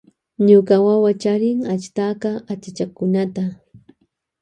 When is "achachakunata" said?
2.53-3.43